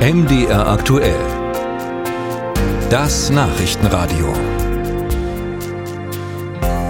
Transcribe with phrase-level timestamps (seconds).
[0.00, 1.20] MDR aktuell.
[2.88, 4.32] Das Nachrichtenradio.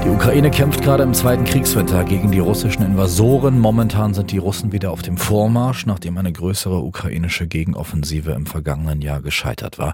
[0.04, 3.58] Die Ukraine kämpft gerade im zweiten Kriegswinter gegen die russischen Invasoren.
[3.58, 9.03] Momentan sind die Russen wieder auf dem Vormarsch, nachdem eine größere ukrainische Gegenoffensive im vergangenen
[9.03, 9.92] Jahr gescheitert war.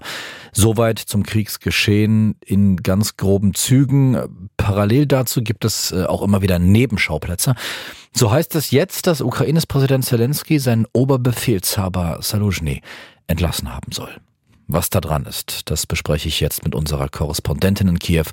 [0.53, 4.49] Soweit zum Kriegsgeschehen in ganz groben Zügen.
[4.57, 7.55] Parallel dazu gibt es äh, auch immer wieder Nebenschauplätze.
[8.13, 12.81] So heißt es jetzt, dass Ukraines Präsident Zelensky seinen Oberbefehlshaber Saluzhny
[13.27, 14.15] entlassen haben soll.
[14.67, 18.25] Was da dran ist, das bespreche ich jetzt mit unserer Korrespondentin in Kiew,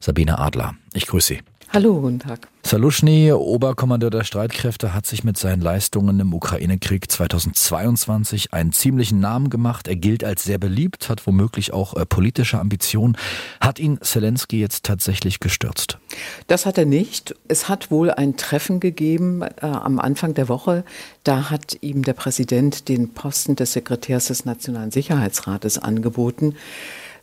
[0.00, 0.74] Sabine Adler.
[0.92, 1.40] Ich grüße Sie.
[1.70, 2.48] Hallo, guten Tag.
[2.62, 9.50] Saluschny, Oberkommandeur der Streitkräfte, hat sich mit seinen Leistungen im Ukraine-Krieg 2022 einen ziemlichen Namen
[9.50, 9.86] gemacht.
[9.86, 13.18] Er gilt als sehr beliebt, hat womöglich auch äh, politische Ambitionen.
[13.60, 15.98] Hat ihn Zelensky jetzt tatsächlich gestürzt?
[16.46, 17.34] Das hat er nicht.
[17.48, 20.84] Es hat wohl ein Treffen gegeben äh, am Anfang der Woche.
[21.22, 26.54] Da hat ihm der Präsident den Posten des Sekretärs des Nationalen Sicherheitsrates angeboten.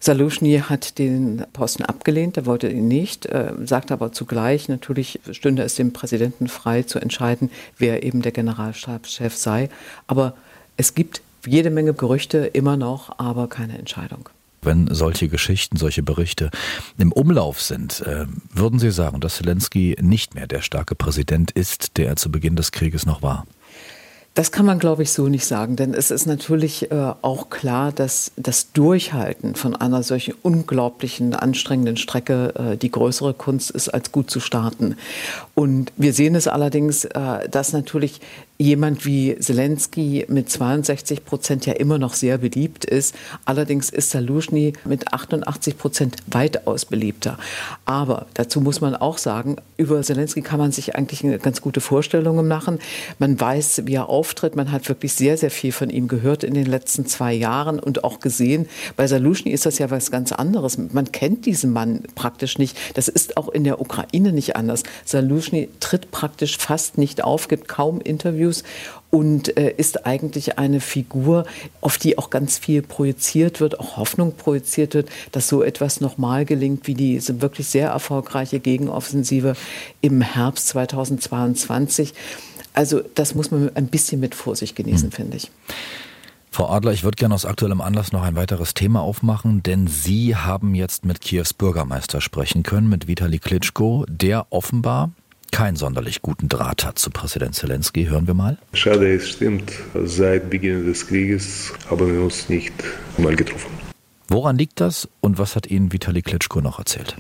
[0.06, 5.64] Saluschny hat den Posten abgelehnt, er wollte ihn nicht, äh, sagt aber zugleich, natürlich stünde
[5.64, 9.68] es dem Präsidenten frei zu entscheiden, wer eben der Generalstabschef sei.
[10.06, 10.36] Aber
[10.78, 14.30] es gibt jede Menge Gerüchte immer noch, aber keine Entscheidung.
[14.62, 16.52] Wenn solche Geschichten, solche Berichte
[17.00, 21.98] im Umlauf sind, äh, würden Sie sagen, dass Zelensky nicht mehr der starke Präsident ist,
[21.98, 23.48] der er zu Beginn des Krieges noch war?
[24.36, 27.94] Das kann man, glaube ich, so nicht sagen, denn es ist natürlich äh, auch klar,
[27.94, 34.12] dass das Durchhalten von einer solchen unglaublichen, anstrengenden Strecke äh, die größere Kunst ist, als
[34.12, 34.98] gut zu starten.
[35.54, 38.20] Und wir sehen es allerdings, äh, dass natürlich
[38.58, 43.16] jemand wie Zelensky mit 62 Prozent ja immer noch sehr beliebt ist.
[43.44, 47.38] Allerdings ist Salushny mit 88 Prozent weitaus beliebter.
[47.86, 51.82] Aber dazu muss man auch sagen, über Zelensky kann man sich eigentlich eine ganz gute
[51.82, 52.80] Vorstellung machen.
[53.20, 54.56] Man weiß, wie er auftritt.
[54.56, 58.04] Man hat wirklich sehr, sehr viel von ihm gehört in den letzten zwei Jahren und
[58.04, 58.68] auch gesehen.
[58.96, 60.78] Bei Salushny ist das ja was ganz anderes.
[60.78, 62.76] Man kennt diesen Mann praktisch nicht.
[62.96, 64.82] Das ist auch in der Ukraine nicht anders.
[65.06, 68.64] Salushny tritt praktisch fast nicht auf, gibt kaum Interviews
[69.12, 71.46] und äh, ist eigentlich eine Figur,
[71.82, 76.46] auf die auch ganz viel projiziert wird, auch Hoffnung projiziert wird, dass so etwas nochmal
[76.46, 79.56] gelingt wie diese wirklich sehr erfolgreiche Gegenoffensive
[80.02, 82.14] im Herbst 2022.
[82.76, 85.12] Also das muss man ein bisschen mit Vorsicht genießen, hm.
[85.12, 85.52] finde ich.
[86.52, 90.38] Frau Adler, ich würde gerne aus aktuellem Anlass noch ein weiteres Thema aufmachen, denn Sie
[90.38, 95.12] haben jetzt mit Kiews Bürgermeister sprechen können, mit Vitali Klitschko, der offenbar
[95.52, 98.06] keinen sonderlich guten Draht hat zu Präsident Zelensky.
[98.06, 98.58] Hören wir mal.
[98.74, 99.74] Schade, es stimmt.
[100.06, 102.74] Seit Beginn des Krieges haben wir uns nicht
[103.18, 103.72] mal getroffen.
[104.28, 107.16] Woran liegt das und was hat Ihnen Vitali Klitschko noch erzählt?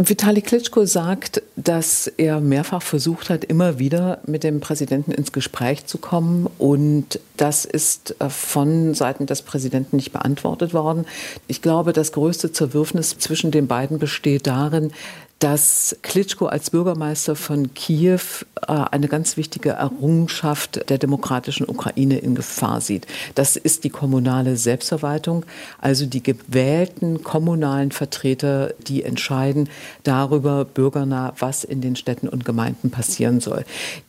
[0.00, 5.86] Vitali Klitschko sagt, dass er mehrfach versucht hat, immer wieder mit dem Präsidenten ins Gespräch
[5.86, 6.48] zu kommen.
[6.56, 11.04] Und das ist äh, von Seiten des Präsidenten nicht beantwortet worden.
[11.48, 14.92] Ich glaube, das größte Zerwürfnis zwischen den beiden besteht darin,
[15.38, 18.18] dass Klitschko als Bürgermeister von Kiew
[18.66, 23.06] äh, eine ganz wichtige Errungenschaft der demokratischen Ukraine in Gefahr sieht.
[23.36, 25.46] Das ist die kommunale Selbstverwaltung,
[25.80, 29.68] also die gewählten kommunalen Vertreter, die entscheiden
[30.02, 33.64] darüber bürgernah, was in den Städten und Gemeinden passieren soll.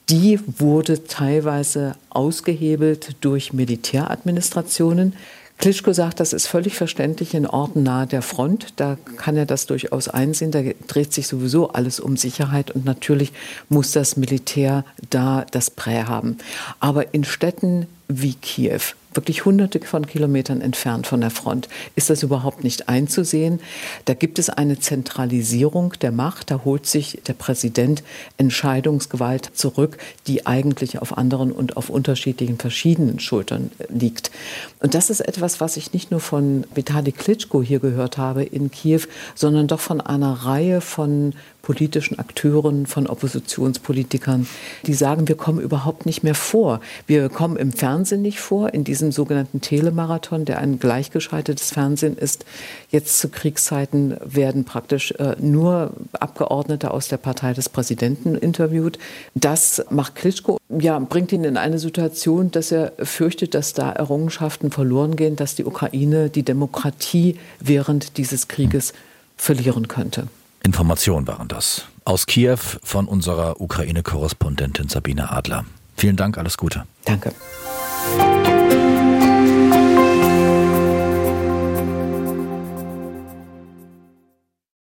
[0.10, 5.14] Die wurde teilweise ausgehebelt durch Militäradministrationen.
[5.60, 8.68] Klitschko sagt, das ist völlig verständlich in Orten nahe der Front.
[8.78, 10.52] Da kann er das durchaus einsehen.
[10.52, 13.34] Da dreht sich sowieso alles um Sicherheit und natürlich
[13.68, 16.38] muss das Militär da das Prä haben.
[16.80, 18.80] Aber in Städten wie Kiew,
[19.14, 23.60] wirklich hunderte von Kilometern entfernt von der Front, ist das überhaupt nicht einzusehen.
[24.06, 26.52] Da gibt es eine Zentralisierung der Macht.
[26.52, 28.04] Da holt sich der Präsident
[28.38, 29.98] Entscheidungsgewalt zurück,
[30.28, 34.32] die eigentlich auf anderen und auf unterschiedlichen verschiedenen Schultern liegt.
[34.80, 38.72] Und das ist etwas, was ich nicht nur von Vitali Klitschko hier gehört habe in
[38.72, 39.02] Kiew,
[39.36, 44.48] sondern doch von einer Reihe von politischen Akteuren, von Oppositionspolitikern,
[44.86, 46.80] die sagen, wir kommen überhaupt nicht mehr vor.
[47.06, 52.46] Wir kommen im Fernsehen nicht vor, in diesem sogenannten Telemarathon, der ein gleichgeschaltetes Fernsehen ist.
[52.90, 59.00] Jetzt zu Kriegszeiten werden praktisch äh, nur Abgeordnete aus der Partei des Präsidenten interviewt.
[59.36, 64.72] Das macht Klitschko, ja, bringt ihn in eine Situation, dass er fürchtet, dass da Errungenschaften
[64.72, 68.94] verloren gehen, dass die Ukraine die Demokratie während dieses Krieges
[69.38, 70.28] verlieren könnte.
[70.64, 71.86] Informationen waren das.
[72.04, 75.64] Aus Kiew von unserer Ukraine-Korrespondentin Sabine Adler.
[75.96, 76.84] Vielen Dank, alles Gute.
[77.06, 77.32] Danke.